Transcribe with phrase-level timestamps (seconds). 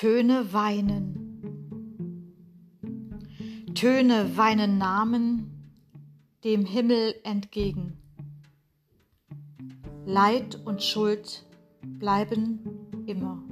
[0.00, 1.12] Töne weinen.
[3.74, 5.74] Töne weinen Namen
[6.42, 7.98] dem Himmel entgegen.
[10.06, 11.44] Leid und Schuld
[11.82, 12.60] bleiben
[13.04, 13.42] immer.